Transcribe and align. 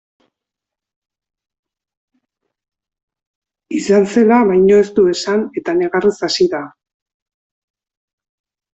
Izan 3.81 4.09
zela 4.15 4.43
baino 4.55 4.83
ez 4.87 4.89
du 5.01 5.07
esan 5.15 5.47
eta 5.63 5.79
negarrez 5.85 6.17
hasi 6.31 6.51
da. 6.59 6.67